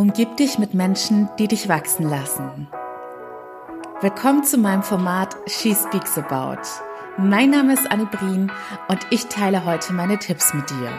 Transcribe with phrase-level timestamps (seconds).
[0.00, 2.68] Umgib dich mit Menschen, die dich wachsen lassen.
[4.00, 6.62] Willkommen zu meinem Format She Speaks About.
[7.18, 8.50] Mein Name ist Annie Brien
[8.88, 10.90] und ich teile heute meine Tipps mit dir.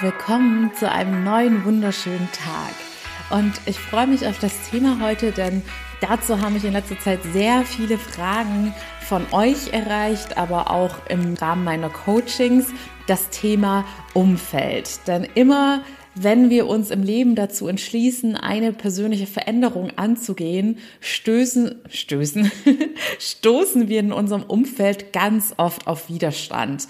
[0.00, 3.38] Willkommen zu einem neuen wunderschönen Tag.
[3.38, 5.60] Und ich freue mich auf das Thema heute, denn
[6.00, 8.74] dazu haben mich in letzter Zeit sehr viele Fragen
[9.06, 12.68] von euch erreicht, aber auch im Rahmen meiner Coachings
[13.06, 13.84] das Thema
[14.14, 15.06] Umfeld.
[15.06, 15.82] Denn immer
[16.14, 22.50] wenn wir uns im Leben dazu entschließen, eine persönliche Veränderung anzugehen, stößen, stößen,
[23.18, 26.88] stoßen wir in unserem Umfeld ganz oft auf Widerstand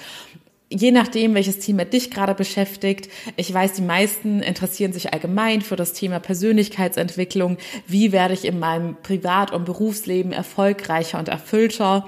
[0.72, 3.10] je nachdem, welches Thema dich gerade beschäftigt.
[3.36, 7.58] Ich weiß, die meisten interessieren sich allgemein für das Thema Persönlichkeitsentwicklung.
[7.88, 12.06] Wie werde ich in meinem Privat- und Berufsleben erfolgreicher und erfüllter?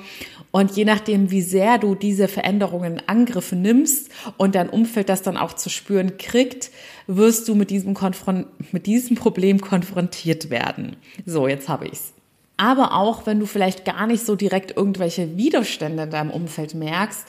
[0.53, 5.23] Und je nachdem, wie sehr du diese Veränderungen in Angriff nimmst und dein Umfeld das
[5.23, 6.71] dann auch zu spüren kriegt,
[7.07, 10.97] wirst du mit diesem, Konfron mit diesem Problem konfrontiert werden.
[11.25, 12.13] So, jetzt habe ich's.
[12.59, 17.27] Aber auch wenn du vielleicht gar nicht so direkt irgendwelche Widerstände in deinem Umfeld merkst,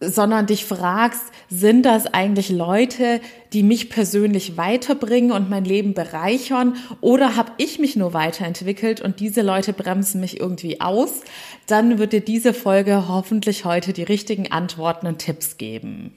[0.00, 3.20] sondern dich fragst, sind das eigentlich Leute,
[3.52, 9.20] die mich persönlich weiterbringen und mein Leben bereichern oder habe ich mich nur weiterentwickelt und
[9.20, 11.22] diese Leute bremsen mich irgendwie aus,
[11.66, 16.14] dann wird dir diese Folge hoffentlich heute die richtigen Antworten und Tipps geben.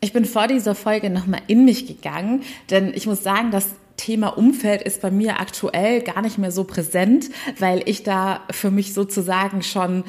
[0.00, 4.28] Ich bin vor dieser Folge nochmal in mich gegangen, denn ich muss sagen, das Thema
[4.28, 8.94] Umfeld ist bei mir aktuell gar nicht mehr so präsent, weil ich da für mich
[8.94, 10.04] sozusagen schon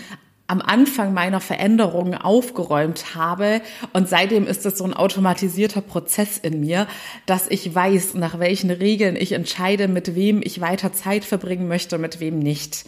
[0.50, 3.62] am Anfang meiner Veränderungen aufgeräumt habe.
[3.94, 6.88] Und seitdem ist es so ein automatisierter Prozess in mir,
[7.28, 12.00] dass ich weiß, nach welchen Regeln ich entscheide, mit wem ich weiter Zeit verbringen möchte,
[12.00, 12.86] mit wem nicht.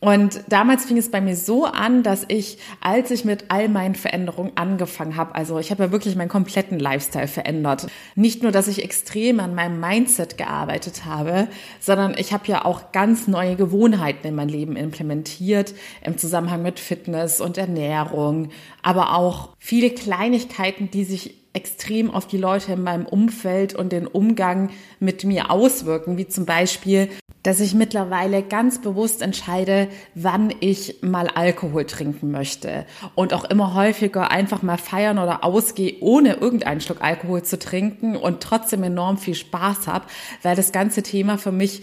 [0.00, 3.94] Und damals fing es bei mir so an, dass ich, als ich mit all meinen
[3.94, 7.86] Veränderungen angefangen habe, also ich habe ja wirklich meinen kompletten Lifestyle verändert.
[8.14, 11.48] Nicht nur, dass ich extrem an meinem Mindset gearbeitet habe,
[11.80, 16.80] sondern ich habe ja auch ganz neue Gewohnheiten in mein Leben implementiert im Zusammenhang mit
[16.80, 18.48] Fitness und Ernährung,
[18.82, 24.06] aber auch viele Kleinigkeiten, die sich extrem auf die Leute in meinem Umfeld und den
[24.06, 27.08] Umgang mit mir auswirken, wie zum Beispiel
[27.42, 32.84] dass ich mittlerweile ganz bewusst entscheide, wann ich mal Alkohol trinken möchte.
[33.14, 38.16] Und auch immer häufiger einfach mal feiern oder ausgehe, ohne irgendeinen Schluck Alkohol zu trinken
[38.16, 40.06] und trotzdem enorm viel Spaß habe,
[40.42, 41.82] weil das ganze Thema für mich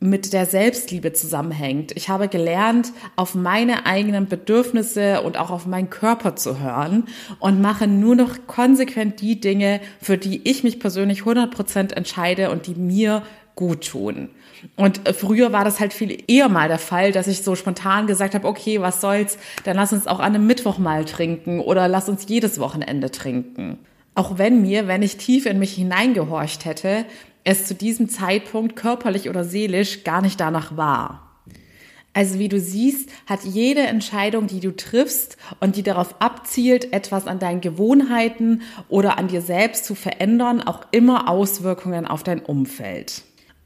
[0.00, 1.92] mit der Selbstliebe zusammenhängt.
[1.96, 7.04] Ich habe gelernt, auf meine eigenen Bedürfnisse und auch auf meinen Körper zu hören
[7.38, 12.66] und mache nur noch konsequent die Dinge, für die ich mich persönlich 100% entscheide und
[12.66, 13.22] die mir
[13.54, 14.30] gut tun.
[14.76, 18.34] Und früher war das halt viel eher mal der Fall, dass ich so spontan gesagt
[18.34, 22.08] habe, okay, was soll's, dann lass uns auch an einem Mittwoch mal trinken oder lass
[22.08, 23.78] uns jedes Wochenende trinken.
[24.14, 27.04] Auch wenn mir, wenn ich tief in mich hineingehorcht hätte,
[27.44, 31.20] es zu diesem Zeitpunkt körperlich oder seelisch gar nicht danach war.
[32.14, 37.26] Also wie du siehst, hat jede Entscheidung, die du triffst und die darauf abzielt, etwas
[37.26, 43.24] an deinen Gewohnheiten oder an dir selbst zu verändern, auch immer Auswirkungen auf dein Umfeld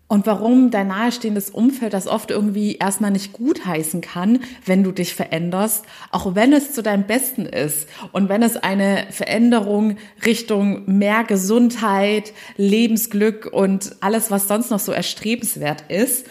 [0.08, 4.90] und warum dein nahestehendes Umfeld das oft irgendwie erstmal nicht gut heißen kann, wenn du
[4.90, 10.98] dich veränderst, auch wenn es zu deinem Besten ist und wenn es eine Veränderung Richtung
[10.98, 16.26] mehr Gesundheit, Lebensglück und alles, was sonst noch so erstrebenswert ist,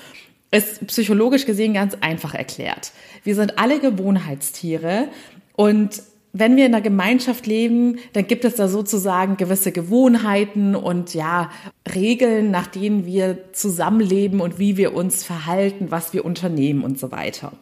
[0.50, 2.92] ist psychologisch gesehen ganz einfach erklärt.
[3.24, 5.09] Wir sind alle Gewohnheitstiere
[5.56, 6.02] und
[6.34, 11.50] wenn wir in einer Gemeinschaft leben, dann gibt es da sozusagen gewisse Gewohnheiten und ja,
[11.94, 17.12] Regeln, nach denen wir zusammenleben und wie wir uns verhalten, was wir unternehmen und so
[17.12, 17.54] weiter.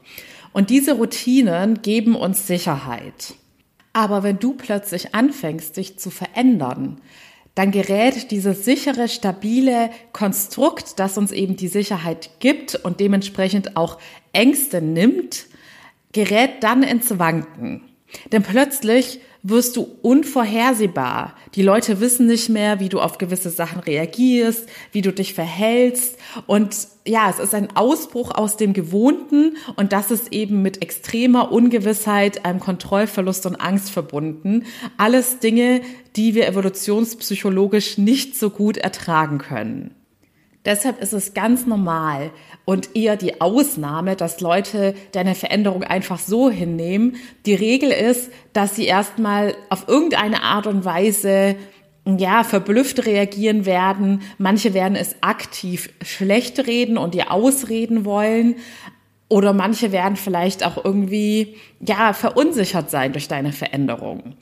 [0.52, 3.36] Und diese Routinen geben uns Sicherheit.
[3.94, 7.00] Aber wenn du plötzlich anfängst, dich zu verändern,
[7.56, 13.98] dann gerät dieses sichere, stabile Konstrukt, das uns eben die Sicherheit gibt und dementsprechend auch
[14.34, 15.46] Ängste nimmt,
[16.12, 17.84] gerät dann ins Wanken.
[18.32, 21.36] Denn plötzlich wirst du unvorhersehbar.
[21.54, 26.18] Die Leute wissen nicht mehr, wie du auf gewisse Sachen reagierst, wie du dich verhältst.
[26.48, 26.76] Und
[27.06, 32.44] ja, es ist ein Ausbruch aus dem Gewohnten und das ist eben mit extremer Ungewissheit,
[32.44, 34.66] einem Kontrollverlust und Angst verbunden.
[34.98, 35.82] Alles Dinge,
[36.16, 39.94] die wir evolutionspsychologisch nicht so gut ertragen können.
[40.66, 42.32] Deshalb ist es ganz normal
[42.66, 47.18] und eher die Ausnahme, dass Leute deine Veränderung einfach so hinnehmen.
[47.46, 51.56] Die Regel ist, dass sie erstmal auf irgendeine Art und Weise
[52.06, 54.22] ja, verblüfft reagieren werden.
[54.38, 58.56] Manche werden es aktiv schlecht reden und dir ausreden wollen.
[59.28, 64.36] Oder manche werden vielleicht auch irgendwie, ja, verunsichert sein durch deine Veränderung.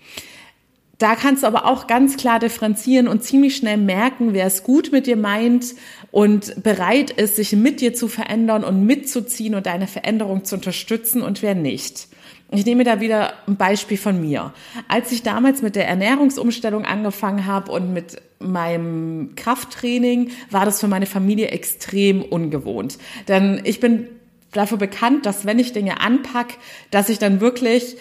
[0.97, 4.91] Da kannst du aber auch ganz klar differenzieren und ziemlich schnell merken, wer es gut
[4.91, 5.73] mit dir meint
[6.13, 11.23] und bereit ist, sich mit dir zu verändern und mitzuziehen und deine Veränderung zu unterstützen
[11.23, 12.07] und wer nicht.
[12.51, 14.53] Ich nehme da wieder ein Beispiel von mir.
[14.87, 20.87] Als ich damals mit der Ernährungsumstellung angefangen habe und mit meinem Krafttraining, war das für
[20.87, 22.99] meine Familie extrem ungewohnt.
[23.27, 24.07] Denn ich bin
[24.51, 26.59] dafür bekannt, dass wenn ich Dinge anpack,
[26.91, 27.97] dass ich dann wirklich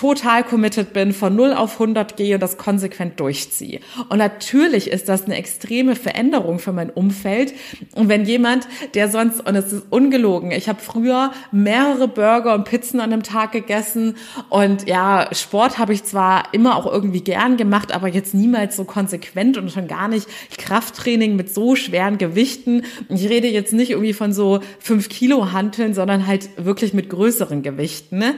[0.00, 3.80] total committed bin, von 0 auf 100 gehe und das konsequent durchziehe.
[4.08, 7.52] Und natürlich ist das eine extreme Veränderung für mein Umfeld.
[7.94, 12.64] Und wenn jemand, der sonst, und es ist ungelogen, ich habe früher mehrere Burger und
[12.64, 14.16] Pizzen an einem Tag gegessen
[14.48, 18.84] und ja, Sport habe ich zwar immer auch irgendwie gern gemacht, aber jetzt niemals so
[18.84, 20.26] konsequent und schon gar nicht
[20.56, 22.84] Krafttraining mit so schweren Gewichten.
[23.10, 27.62] Ich rede jetzt nicht irgendwie von so 5 Kilo Hanteln, sondern halt wirklich mit größeren
[27.62, 28.18] Gewichten.
[28.18, 28.34] Ne?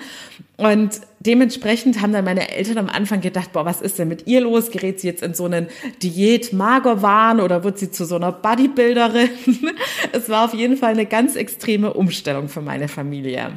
[0.62, 4.42] Und dementsprechend haben dann meine Eltern am Anfang gedacht, boah, was ist denn mit ihr
[4.42, 4.70] los?
[4.70, 5.66] Gerät sie jetzt in so einen
[6.04, 9.30] Diät-Magerwahn oder wird sie zu so einer Bodybuilderin?
[10.12, 13.54] es war auf jeden Fall eine ganz extreme Umstellung für meine Familie.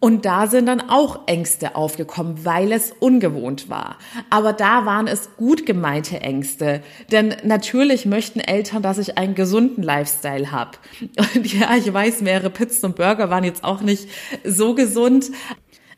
[0.00, 3.98] Und da sind dann auch Ängste aufgekommen, weil es ungewohnt war.
[4.30, 6.82] Aber da waren es gut gemeinte Ängste.
[7.12, 10.72] Denn natürlich möchten Eltern, dass ich einen gesunden Lifestyle habe.
[11.36, 14.08] Und ja, ich weiß, mehrere Pizzen und Burger waren jetzt auch nicht
[14.44, 15.26] so gesund.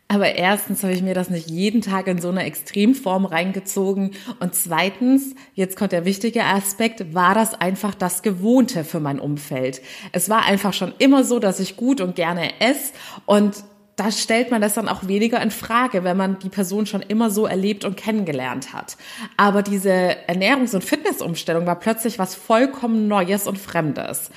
[0.09, 4.13] Aber erstens habe ich mir das nicht jeden Tag in so einer Extremform reingezogen.
[4.39, 9.81] Und zweitens, jetzt kommt der wichtige Aspekt, war das einfach das Gewohnte für mein Umfeld.
[10.13, 12.93] Es war einfach schon immer so, dass ich gut und gerne esse
[13.27, 13.65] und
[13.97, 17.31] da stellt man das dann auch weniger in Frage, wenn man die Person schon immer
[17.31, 18.97] so erlebt und kennengelernt hat.
[19.37, 24.31] Aber diese Ernährungs- und Fitnessumstellung war plötzlich was vollkommen Neues und Fremdes.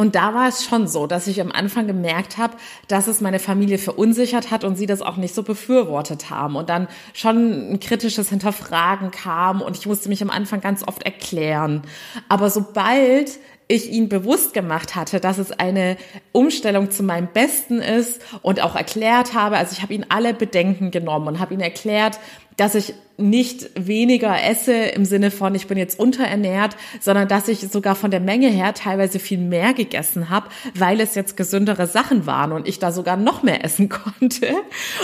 [0.00, 2.56] Und da war es schon so, dass ich am Anfang gemerkt habe,
[2.86, 6.54] dass es meine Familie verunsichert hat und sie das auch nicht so befürwortet haben.
[6.54, 11.02] Und dann schon ein kritisches Hinterfragen kam und ich musste mich am Anfang ganz oft
[11.02, 11.82] erklären.
[12.28, 15.96] Aber sobald ich ihnen bewusst gemacht hatte, dass es eine
[16.30, 20.92] Umstellung zu meinem Besten ist und auch erklärt habe, also ich habe ihnen alle Bedenken
[20.92, 22.20] genommen und habe ihnen erklärt,
[22.58, 27.60] dass ich nicht weniger esse im Sinne von, ich bin jetzt unterernährt, sondern dass ich
[27.60, 32.26] sogar von der Menge her teilweise viel mehr gegessen habe, weil es jetzt gesündere Sachen
[32.26, 34.54] waren und ich da sogar noch mehr essen konnte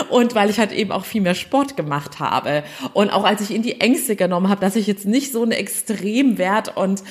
[0.09, 2.63] und weil ich halt eben auch viel mehr Sport gemacht habe.
[2.93, 5.55] Und auch als ich in die Ängste genommen habe, dass ich jetzt nicht so eine
[5.55, 7.03] Extremwert und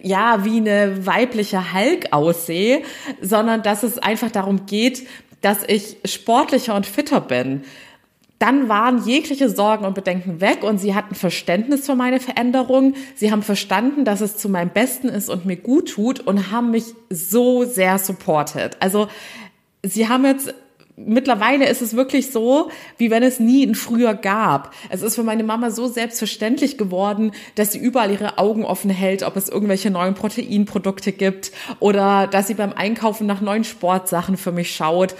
[0.00, 2.82] ja, wie eine weibliche Hulk aussehe,
[3.20, 5.06] sondern dass es einfach darum geht,
[5.42, 7.62] dass ich sportlicher und fitter bin
[8.42, 12.94] dann waren jegliche Sorgen und Bedenken weg und sie hatten Verständnis für meine Veränderung.
[13.14, 16.72] Sie haben verstanden, dass es zu meinem Besten ist und mir gut tut und haben
[16.72, 18.76] mich so sehr supported.
[18.80, 19.06] Also
[19.84, 20.52] sie haben jetzt
[20.96, 24.74] mittlerweile ist es wirklich so, wie wenn es nie ein Früher gab.
[24.90, 29.22] Es ist für meine Mama so selbstverständlich geworden, dass sie überall ihre Augen offen hält,
[29.22, 34.52] ob es irgendwelche neuen Proteinprodukte gibt oder dass sie beim Einkaufen nach neuen Sportsachen für
[34.52, 35.14] mich schaut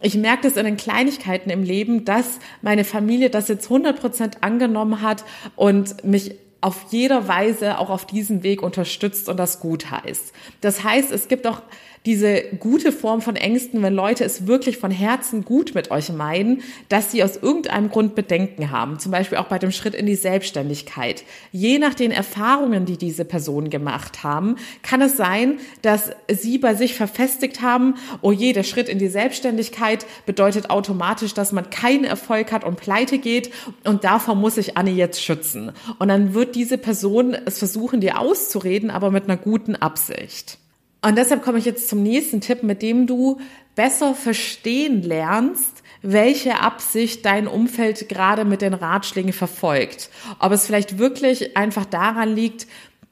[0.00, 4.42] ich merke das in den Kleinigkeiten im Leben, dass meine Familie das jetzt 100 Prozent
[4.42, 5.24] angenommen hat
[5.56, 10.32] und mich auf jeder Weise auch auf diesem Weg unterstützt und das gut heißt.
[10.60, 11.62] Das heißt, es gibt auch
[12.04, 16.62] diese gute Form von Ängsten, wenn Leute es wirklich von Herzen gut mit euch meinen,
[16.88, 18.98] dass sie aus irgendeinem Grund Bedenken haben.
[18.98, 21.24] Zum Beispiel auch bei dem Schritt in die Selbstständigkeit.
[21.52, 26.74] Je nach den Erfahrungen, die diese Personen gemacht haben, kann es sein, dass sie bei
[26.74, 32.04] sich verfestigt haben, oh je, der Schritt in die Selbstständigkeit bedeutet automatisch, dass man keinen
[32.04, 33.50] Erfolg hat und pleite geht
[33.84, 35.72] und davor muss sich Anne jetzt schützen.
[35.98, 40.58] Und dann wird diese Person es versuchen, dir auszureden, aber mit einer guten Absicht.
[41.02, 43.38] Und deshalb komme ich jetzt zum nächsten Tipp, mit dem du
[43.74, 50.10] besser verstehen lernst, welche Absicht dein Umfeld gerade mit den Ratschlägen verfolgt.
[50.38, 52.66] Ob es vielleicht wirklich einfach daran liegt,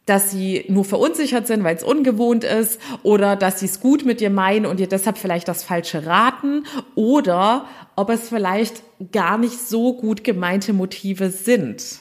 [0.06, 4.20] dass sie nur verunsichert sind, weil es ungewohnt ist, oder dass sie es gut mit
[4.20, 6.64] dir meinen und dir deshalb vielleicht das Falsche raten,
[6.94, 12.00] oder ob es vielleicht gar nicht so gut gemeinte Motive sind.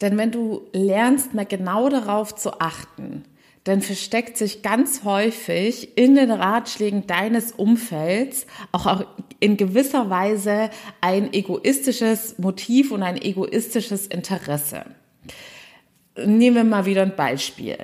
[0.00, 3.24] Denn wenn du lernst, mal genau darauf zu achten,
[3.70, 9.06] dann versteckt sich ganz häufig in den Ratschlägen deines Umfelds auch
[9.38, 14.86] in gewisser Weise ein egoistisches Motiv und ein egoistisches Interesse.
[16.16, 17.78] Nehmen wir mal wieder ein Beispiel.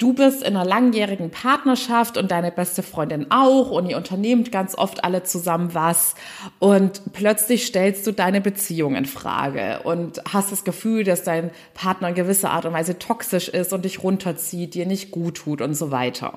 [0.00, 4.74] Du bist in einer langjährigen Partnerschaft und deine beste Freundin auch und ihr unternehmt ganz
[4.74, 6.14] oft alle zusammen was
[6.58, 12.08] und plötzlich stellst du deine Beziehung in Frage und hast das Gefühl, dass dein Partner
[12.08, 15.74] in gewisser Art und Weise toxisch ist und dich runterzieht, dir nicht gut tut und
[15.74, 16.32] so weiter.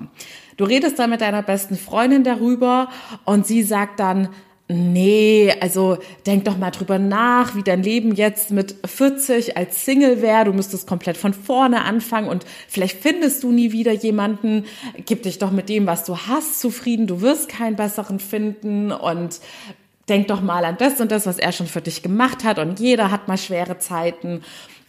[0.58, 2.90] Du redest dann mit deiner besten Freundin darüber
[3.24, 4.28] und sie sagt dann,
[4.68, 10.22] nee, also denk doch mal drüber nach, wie dein Leben jetzt mit 40 als Single
[10.22, 10.46] wäre.
[10.46, 14.64] Du müsstest komplett von vorne anfangen und vielleicht findest du nie wieder jemanden.
[15.04, 17.06] Gib dich doch mit dem, was du hast, zufrieden.
[17.06, 19.40] Du wirst keinen besseren finden und
[20.08, 22.58] denk doch mal an das und das, was er schon für dich gemacht hat.
[22.58, 24.42] Und jeder hat mal schwere Zeiten.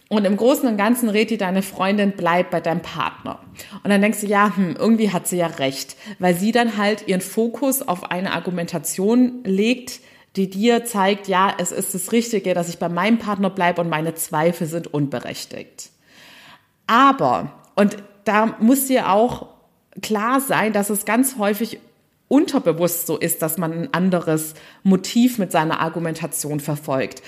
[0.08, 3.40] Und im Großen und Ganzen rät dir deine Freundin, bleib bei deinem Partner.
[3.82, 7.08] Und dann denkst du, ja, hm, irgendwie hat sie ja recht, weil sie dann halt
[7.08, 10.00] ihren Fokus auf eine Argumentation legt,
[10.36, 13.88] die dir zeigt, ja, es ist das Richtige, dass ich bei meinem Partner bleibe und
[13.88, 15.90] meine Zweifel sind unberechtigt.
[16.86, 19.48] Aber, und da muss dir auch
[20.02, 21.80] klar sein, dass es ganz häufig
[22.28, 27.22] unterbewusst so ist, dass man ein anderes Motiv mit seiner Argumentation verfolgt.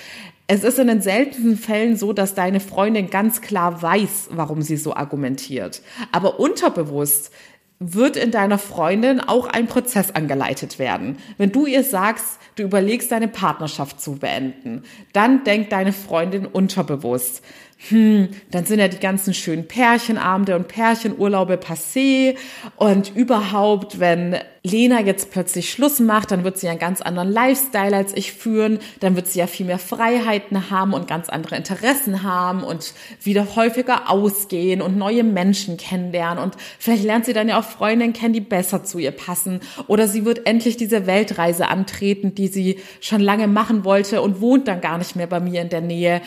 [0.51, 4.77] Es ist in den seltensten Fällen so, dass deine Freundin ganz klar weiß, warum sie
[4.77, 5.83] so argumentiert.
[6.11, 7.31] Aber unterbewusst
[7.77, 11.17] wird in deiner Freundin auch ein Prozess angeleitet werden.
[11.37, 17.43] Wenn du ihr sagst, du überlegst deine Partnerschaft zu beenden, dann denkt deine Freundin unterbewusst,
[17.87, 22.35] hm, dann sind ja die ganzen schönen Pärchenabende und Pärchenurlaube passé.
[22.75, 27.95] Und überhaupt, wenn Lena jetzt plötzlich Schluss macht, dann wird sie einen ganz anderen Lifestyle
[27.95, 32.21] als ich führen, dann wird sie ja viel mehr Freiheiten haben und ganz andere Interessen
[32.23, 32.93] haben und
[33.23, 36.43] wieder häufiger ausgehen und neue Menschen kennenlernen.
[36.43, 39.61] Und vielleicht lernt sie dann ja auch Freundinnen kennen, die besser zu ihr passen.
[39.87, 44.67] Oder sie wird endlich diese Weltreise antreten, die sie schon lange machen wollte und wohnt
[44.67, 46.21] dann gar nicht mehr bei mir in der Nähe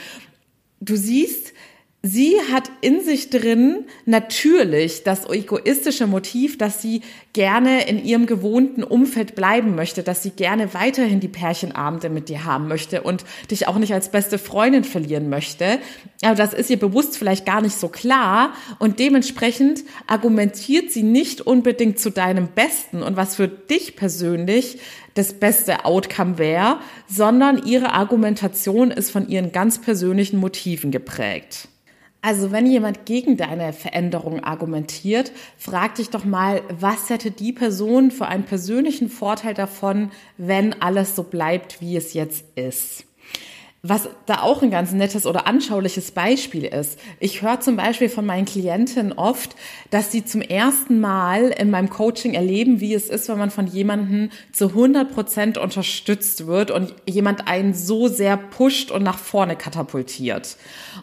[0.83, 1.55] du siehst,
[2.03, 8.83] sie hat in sich drin natürlich das egoistische Motiv, dass sie gerne in ihrem gewohnten
[8.83, 13.69] Umfeld bleiben möchte, dass sie gerne weiterhin die Pärchenabende mit dir haben möchte und dich
[13.69, 15.79] auch nicht als beste Freundin verlieren möchte.
[16.23, 21.41] Aber das ist ihr bewusst vielleicht gar nicht so klar und dementsprechend argumentiert sie nicht
[21.41, 24.79] unbedingt zu deinem Besten und was für dich persönlich
[25.15, 31.69] das beste Outcome wäre, sondern ihre Argumentation ist von ihren ganz persönlichen Motiven geprägt.
[32.25, 38.13] Also wenn jemand gegen deine Veränderung argumentiert, frag dich doch mal, was hätte die Person
[38.13, 43.05] für einen persönlichen Vorteil davon, wenn alles so bleibt, wie es jetzt ist.
[43.85, 47.01] Was da auch ein ganz nettes oder anschauliches Beispiel ist.
[47.19, 49.57] Ich höre zum Beispiel von meinen Klientinnen oft,
[49.91, 53.67] dass sie zum ersten Mal in meinem Coaching erleben, wie es ist, wenn man von
[53.67, 59.57] jemandem zu 100 Prozent unterstützt wird und jemand einen so sehr pusht und nach vorne
[59.57, 60.59] katapultiert.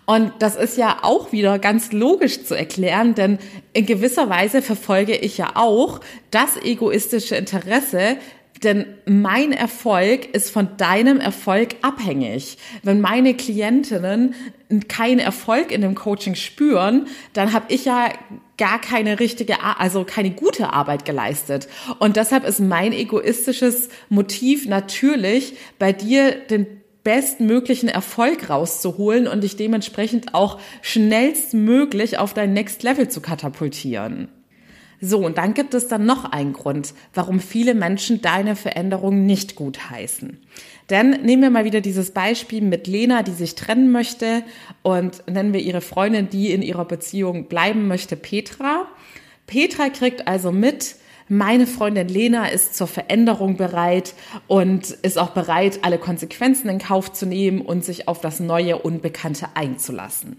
[0.06, 3.40] Und das ist ja auch wieder ganz logisch zu erklären, denn
[3.74, 6.00] in gewisser Weise verfolge ich ja auch
[6.32, 8.16] das egoistische Interesse,
[8.64, 12.58] denn mein Erfolg ist von deinem Erfolg abhängig.
[12.84, 14.36] Wenn meine Klientinnen
[14.88, 18.10] keinen Erfolg in dem Coaching spüren, dann habe ich ja
[18.58, 21.68] gar keine richtige, also keine gute Arbeit geleistet.
[22.00, 26.68] Und deshalb ist mein egoistisches Motiv natürlich, bei dir den
[27.04, 34.28] bestmöglichen Erfolg rauszuholen und dich dementsprechend auch schnellstmöglich auf dein Next Level zu katapultieren.
[35.02, 39.56] So, und dann gibt es dann noch einen Grund, warum viele Menschen deine Veränderung nicht
[39.56, 40.38] gut heißen.
[40.90, 44.44] Denn nehmen wir mal wieder dieses Beispiel mit Lena, die sich trennen möchte
[44.82, 48.88] und nennen wir ihre Freundin, die in ihrer Beziehung bleiben möchte, Petra.
[49.48, 50.96] Petra kriegt also mit,
[51.30, 54.16] meine Freundin Lena ist zur Veränderung bereit
[54.48, 58.80] und ist auch bereit, alle Konsequenzen in Kauf zu nehmen und sich auf das neue
[58.80, 60.38] Unbekannte einzulassen.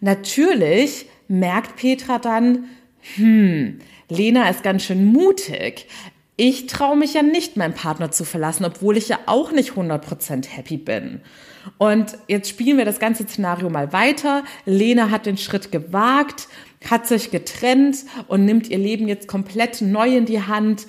[0.00, 2.66] Natürlich merkt Petra dann,
[3.14, 5.86] hm, Lena ist ganz schön mutig.
[6.36, 10.46] Ich traue mich ja nicht, meinen Partner zu verlassen, obwohl ich ja auch nicht 100%
[10.48, 11.22] happy bin.
[11.78, 14.44] Und jetzt spielen wir das ganze Szenario mal weiter.
[14.66, 16.48] Lena hat den Schritt gewagt,
[16.88, 20.86] hat sich getrennt und nimmt ihr Leben jetzt komplett neu in die Hand,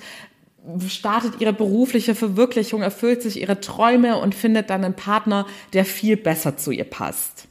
[0.86, 6.16] startet ihre berufliche Verwirklichung, erfüllt sich ihre Träume und findet dann einen Partner, der viel
[6.16, 7.48] besser zu ihr passt.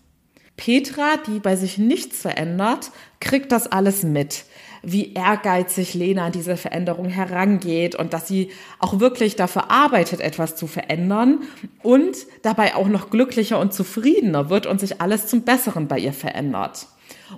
[0.55, 4.45] Petra, die bei sich nichts verändert, kriegt das alles mit
[4.83, 10.55] wie ehrgeizig Lena an diese Veränderung herangeht und dass sie auch wirklich dafür arbeitet, etwas
[10.55, 11.39] zu verändern
[11.83, 16.13] und dabei auch noch glücklicher und zufriedener wird und sich alles zum Besseren bei ihr
[16.13, 16.87] verändert.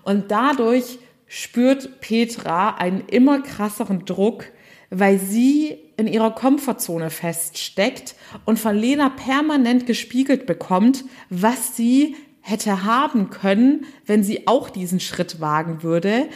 [0.04, 4.46] Und dadurch spürt Petra einen immer krasseren Druck,
[4.90, 8.16] weil sie in ihrer Komfortzone feststeckt
[8.46, 15.00] und von Lena permanent gespiegelt bekommt, was sie hätte haben können, wenn sie auch diesen
[15.00, 16.30] Schritt wagen würde,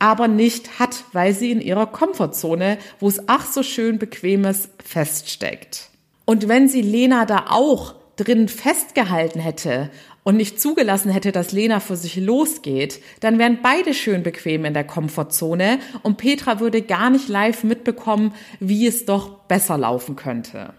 [0.00, 4.70] aber nicht hat, weil sie in ihrer Komfortzone, wo es ach so schön bequem ist,
[4.84, 5.90] feststeckt.
[6.24, 9.90] Und wenn sie Lena da auch drin festgehalten hätte
[10.24, 14.74] und nicht zugelassen hätte, dass Lena für sich losgeht, dann wären beide schön bequem in
[14.74, 20.74] der Komfortzone und Petra würde gar nicht live mitbekommen, wie es doch besser laufen könnte.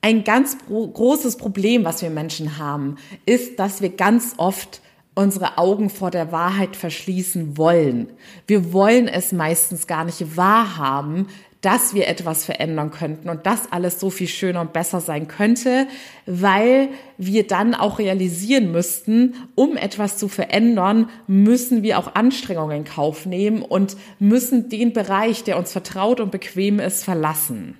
[0.00, 4.80] Ein ganz großes Problem, was wir Menschen haben, ist, dass wir ganz oft
[5.18, 8.12] unsere Augen vor der Wahrheit verschließen wollen.
[8.46, 11.26] Wir wollen es meistens gar nicht wahrhaben,
[11.60, 15.88] dass wir etwas verändern könnten und dass alles so viel schöner und besser sein könnte,
[16.26, 22.84] weil wir dann auch realisieren müssten, um etwas zu verändern, müssen wir auch Anstrengungen in
[22.84, 27.76] Kauf nehmen und müssen den Bereich, der uns vertraut und bequem ist, verlassen.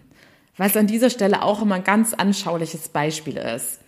[0.57, 3.78] Was an dieser Stelle auch immer ein ganz anschauliches Beispiel ist.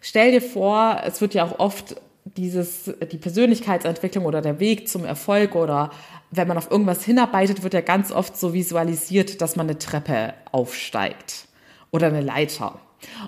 [0.00, 5.04] Stell dir vor, es wird ja auch oft dieses, die Persönlichkeitsentwicklung oder der Weg zum
[5.04, 5.90] Erfolg oder
[6.30, 10.34] wenn man auf irgendwas hinarbeitet, wird ja ganz oft so visualisiert, dass man eine Treppe
[10.52, 11.46] aufsteigt
[11.90, 12.78] oder eine Leiter.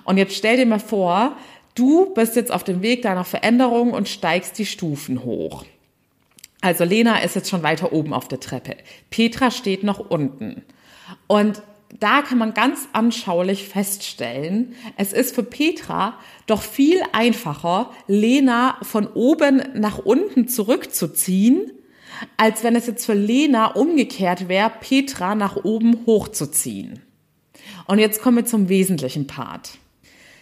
[0.05, 1.35] Und jetzt stell dir mal vor,
[1.75, 5.65] du bist jetzt auf dem Weg deiner Veränderung und steigst die Stufen hoch.
[6.61, 8.77] Also Lena ist jetzt schon weiter oben auf der Treppe.
[9.09, 10.63] Petra steht noch unten.
[11.27, 11.61] Und
[11.99, 19.07] da kann man ganz anschaulich feststellen, es ist für Petra doch viel einfacher, Lena von
[19.07, 21.71] oben nach unten zurückzuziehen,
[22.37, 27.01] als wenn es jetzt für Lena umgekehrt wäre, Petra nach oben hochzuziehen.
[27.85, 29.77] Und jetzt kommen wir zum wesentlichen Part.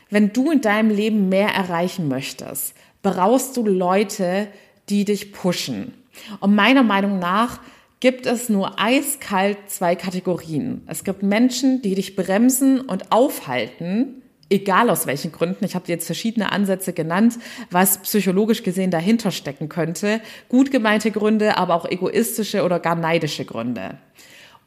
[0.10, 4.48] Wenn du in deinem Leben mehr erreichen möchtest, brauchst du Leute,
[4.89, 5.93] die dich pushen.
[6.39, 7.60] Und meiner Meinung nach
[8.01, 10.81] gibt es nur eiskalt zwei Kategorien.
[10.88, 15.63] Es gibt Menschen, die dich bremsen und aufhalten, egal aus welchen Gründen.
[15.63, 17.38] Ich habe jetzt verschiedene Ansätze genannt,
[17.70, 20.20] was psychologisch gesehen dahinter stecken könnte.
[20.50, 23.98] Gut gemeinte Gründe, aber auch egoistische oder gar neidische Gründe.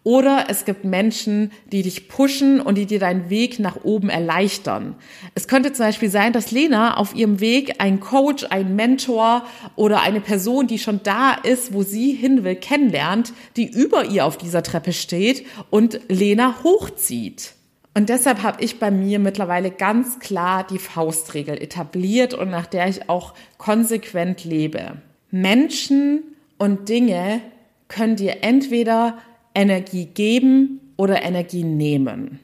[0.05, 4.97] Oder es gibt Menschen, die dich pushen und die dir deinen Weg nach oben erleichtern.
[5.35, 9.47] Es könnte zum Beispiel sein, dass Lena auf ihrem Weg einen Coach, einen Mentor
[9.77, 14.27] oder eine Person, die schon da ist, wo sie hin will, kennenlernt, die über ihr
[14.27, 17.55] auf dieser Treppe steht und Lena hochzieht.
[17.95, 22.89] Und deshalb habe ich bei mir mittlerweile ganz klar die Faustregel etabliert und nach der
[22.89, 24.99] ich auch konsequent lebe.
[25.31, 26.25] Menschen
[26.59, 27.41] und Dinge
[27.89, 29.19] können dir entweder
[29.55, 32.41] Energie geben oder Energie nehmen.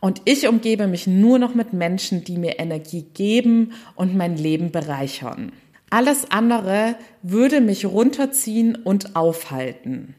[0.00, 4.72] Und ich umgebe mich nur noch mit Menschen, die mir Energie geben und mein Leben
[4.72, 5.52] bereichern.
[5.90, 10.14] Alles andere würde mich runterziehen und aufhalten.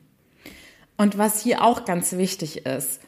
[0.97, 3.01] Und was hier auch ganz wichtig ist,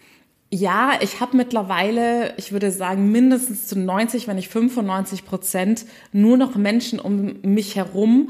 [0.51, 6.37] ja, ich habe mittlerweile, ich würde sagen, mindestens zu 90, wenn nicht 95 Prozent nur
[6.37, 8.29] noch Menschen um mich herum,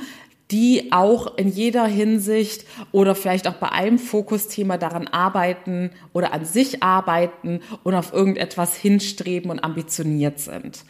[0.52, 6.46] die auch in jeder Hinsicht oder vielleicht auch bei einem Fokusthema daran arbeiten oder an
[6.46, 10.84] sich arbeiten und auf irgendetwas hinstreben und ambitioniert sind.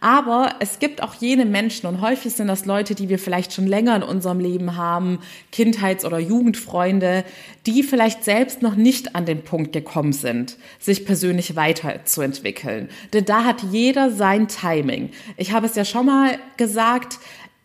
[0.00, 3.66] Aber es gibt auch jene Menschen und häufig sind das Leute, die wir vielleicht schon
[3.66, 5.18] länger in unserem Leben haben,
[5.50, 7.24] Kindheits- oder Jugendfreunde,
[7.66, 12.88] die vielleicht selbst noch nicht an den Punkt gekommen sind, sich persönlich weiterzuentwickeln.
[13.12, 15.10] Denn da hat jeder sein Timing.
[15.36, 17.18] Ich habe es ja schon mal gesagt,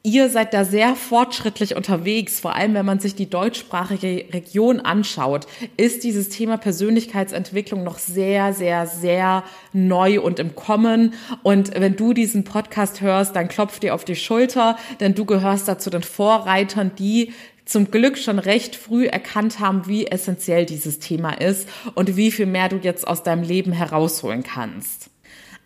[0.09, 5.47] Ihr seid da sehr fortschrittlich unterwegs, vor allem wenn man sich die deutschsprachige Region anschaut,
[5.75, 9.43] ist dieses Thema Persönlichkeitsentwicklung noch sehr, sehr, sehr
[9.73, 11.13] neu und im Kommen.
[11.43, 15.67] Und wenn du diesen Podcast hörst, dann klopft dir auf die Schulter, denn du gehörst
[15.67, 17.33] dazu den Vorreitern, die
[17.65, 22.45] zum Glück schon recht früh erkannt haben, wie essentiell dieses Thema ist und wie viel
[22.45, 25.09] mehr du jetzt aus deinem Leben herausholen kannst.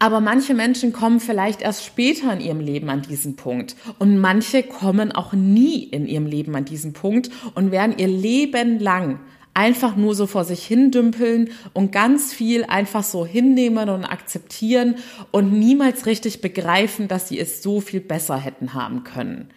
[0.01, 3.75] Aber manche Menschen kommen vielleicht erst später in ihrem Leben an diesen Punkt.
[3.99, 8.79] Und manche kommen auch nie in ihrem Leben an diesen Punkt und werden ihr Leben
[8.79, 9.19] lang
[9.53, 14.95] einfach nur so vor sich hindümpeln und ganz viel einfach so hinnehmen und akzeptieren
[15.29, 19.49] und niemals richtig begreifen, dass sie es so viel besser hätten haben können.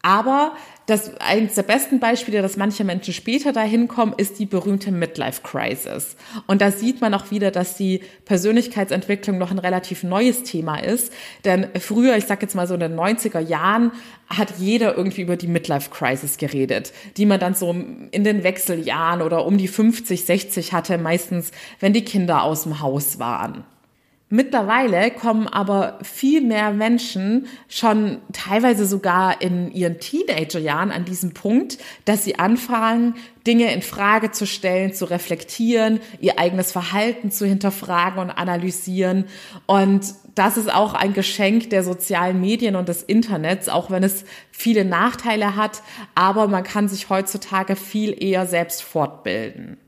[0.00, 0.56] Aber
[0.88, 5.42] das eines der besten Beispiele, dass manche Menschen später dahin kommen, ist die berühmte Midlife
[5.42, 6.16] Crisis.
[6.46, 11.12] Und da sieht man auch wieder, dass die Persönlichkeitsentwicklung noch ein relativ neues Thema ist.
[11.44, 13.92] Denn früher, ich sag jetzt mal so in den 90er Jahren,
[14.30, 19.20] hat jeder irgendwie über die Midlife Crisis geredet, die man dann so in den Wechseljahren
[19.20, 23.64] oder um die 50, 60 hatte, meistens, wenn die Kinder aus dem Haus waren.
[24.30, 31.78] Mittlerweile kommen aber viel mehr Menschen schon teilweise sogar in ihren Teenagerjahren an diesen Punkt,
[32.04, 33.14] dass sie anfangen,
[33.46, 39.24] Dinge in Frage zu stellen, zu reflektieren, ihr eigenes Verhalten zu hinterfragen und analysieren.
[39.64, 40.02] Und
[40.34, 44.84] das ist auch ein Geschenk der sozialen Medien und des Internets, auch wenn es viele
[44.84, 45.82] Nachteile hat.
[46.14, 49.78] Aber man kann sich heutzutage viel eher selbst fortbilden.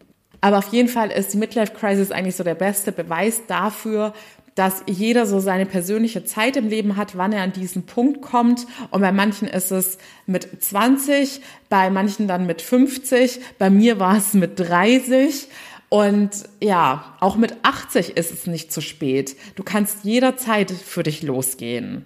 [0.40, 4.14] Aber auf jeden Fall ist die Midlife Crisis eigentlich so der beste Beweis dafür,
[4.54, 8.66] dass jeder so seine persönliche Zeit im Leben hat, wann er an diesen Punkt kommt.
[8.90, 14.16] Und bei manchen ist es mit 20, bei manchen dann mit 50, bei mir war
[14.16, 15.48] es mit 30.
[15.88, 19.36] Und ja, auch mit 80 ist es nicht zu spät.
[19.56, 22.04] Du kannst jederzeit für dich losgehen.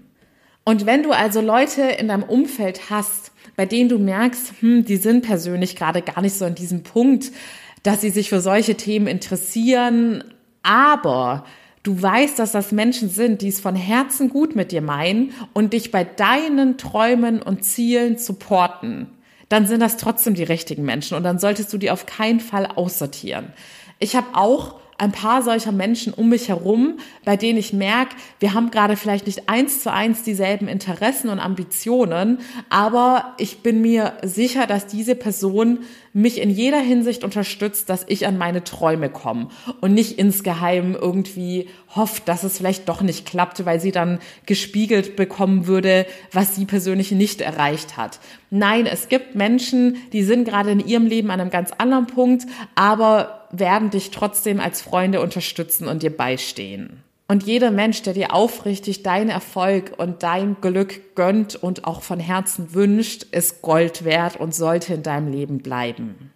[0.65, 4.97] Und wenn du also Leute in deinem Umfeld hast, bei denen du merkst, hm, die
[4.97, 7.31] sind persönlich gerade gar nicht so an diesem Punkt,
[7.85, 10.25] dass sie sich für solche Themen interessieren,
[10.65, 11.45] aber
[11.85, 15.75] du weißt, dass das Menschen sind, die es von Herzen gut mit dir meinen und
[15.75, 19.07] dich bei deinen Träumen und Zielen supporten,
[19.49, 22.67] dann sind das trotzdem die richtigen Menschen und dann solltest du die auf keinen Fall
[22.67, 23.53] aussortieren.
[23.99, 28.55] Ich habe auch ein paar solcher Menschen um mich herum, bei denen ich merke, wir
[28.55, 32.39] haben gerade vielleicht nicht eins zu eins dieselben Interessen und Ambitionen,
[32.71, 35.81] aber ich bin mir sicher, dass diese Person
[36.15, 39.49] mich in jeder Hinsicht unterstützt, dass ich an meine Träume komme
[39.81, 45.17] und nicht insgeheim irgendwie hofft, dass es vielleicht doch nicht klappt, weil sie dann gespiegelt
[45.17, 48.21] bekommen würde, was sie persönlich nicht erreicht hat.
[48.51, 52.47] Nein, es gibt Menschen, die sind gerade in ihrem Leben an einem ganz anderen Punkt,
[52.77, 57.04] aber werden dich trotzdem als Freunde unterstützen und dir beistehen.
[57.27, 62.21] Und jeder Mensch, der dir aufrichtig deinen Erfolg und dein Glück gönnt und auch von
[62.21, 66.33] Herzen wünscht, ist Gold wert und sollte in deinem Leben bleiben.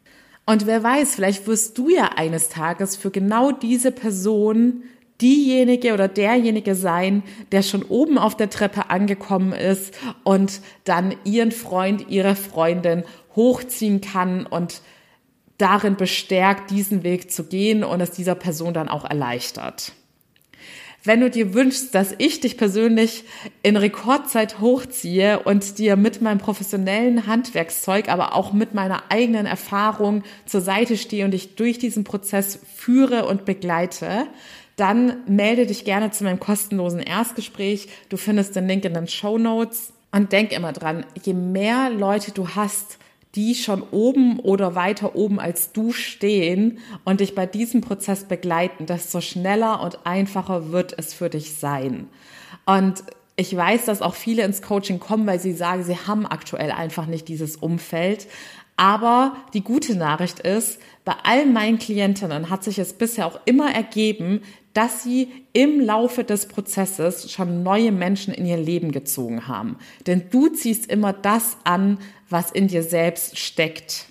[0.47, 4.83] Und wer weiß, vielleicht wirst du ja eines Tages für genau diese Person
[5.21, 7.23] diejenige oder derjenige sein,
[7.53, 13.05] der schon oben auf der Treppe angekommen ist und dann ihren Freund, ihre Freundin
[13.37, 14.81] hochziehen kann und
[15.59, 19.93] darin bestärkt, diesen Weg zu gehen und es dieser Person dann auch erleichtert.
[21.09, 23.25] Wenn du dir wünschst, dass ich dich persönlich
[23.63, 30.23] in Rekordzeit hochziehe und dir mit meinem professionellen Handwerkszeug, aber auch mit meiner eigenen Erfahrung
[30.45, 34.27] zur Seite stehe und dich durch diesen Prozess führe und begleite,
[34.77, 37.89] dann melde dich gerne zu meinem kostenlosen Erstgespräch.
[38.11, 39.95] Du findest den Link in den Show Notes.
[40.13, 42.99] Und denk immer dran, je mehr Leute du hast,
[43.39, 48.87] die schon oben oder weiter oben als du stehen und dich bei diesem Prozess begleiten,
[48.87, 52.09] desto schneller und einfacher wird es für dich sein.
[52.67, 53.05] Und
[53.37, 57.07] ich weiß, dass auch viele ins Coaching kommen, weil sie sagen, sie haben aktuell einfach
[57.07, 58.27] nicht dieses Umfeld.
[58.77, 63.73] Aber die gute Nachricht ist, bei allen meinen Klientinnen hat sich es bisher auch immer
[63.73, 64.41] ergeben,
[64.75, 69.77] dass sie im Laufe des Prozesses schon neue Menschen in ihr Leben gezogen haben.
[70.09, 74.07] Denn du ziehst immer das an, was in dir selbst steckt.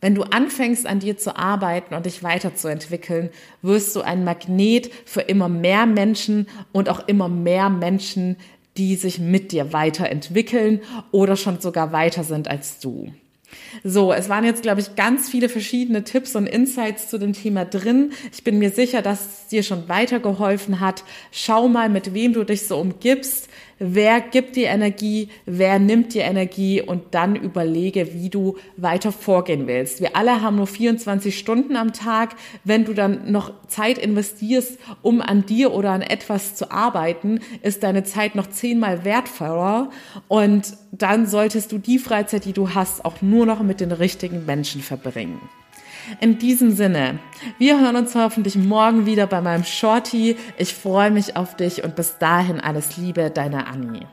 [0.00, 3.30] Wenn du anfängst an dir zu arbeiten und dich weiterzuentwickeln,
[3.62, 8.36] wirst du ein Magnet für immer mehr Menschen und auch immer mehr Menschen,
[8.76, 10.80] die sich mit dir weiterentwickeln
[11.12, 13.12] oder schon sogar weiter sind als du.
[13.84, 17.64] So, es waren jetzt, glaube ich, ganz viele verschiedene Tipps und Insights zu dem Thema
[17.64, 18.12] drin.
[18.32, 21.04] Ich bin mir sicher, dass es dir schon weitergeholfen hat.
[21.30, 23.48] Schau mal, mit wem du dich so umgibst
[23.82, 29.66] wer gibt dir Energie, wer nimmt dir Energie und dann überlege, wie du weiter vorgehen
[29.66, 30.00] willst.
[30.00, 32.36] Wir alle haben nur 24 Stunden am Tag.
[32.62, 37.82] Wenn du dann noch Zeit investierst, um an dir oder an etwas zu arbeiten, ist
[37.82, 39.90] deine Zeit noch zehnmal wertvoller
[40.28, 44.46] und dann solltest du die Freizeit, die du hast, auch nur noch mit den richtigen
[44.46, 45.40] Menschen verbringen.
[46.20, 47.18] In diesem Sinne,
[47.58, 50.36] wir hören uns hoffentlich morgen wieder bei meinem Shorty.
[50.56, 54.06] Ich freue mich auf dich und bis dahin alles Liebe, deine Annie.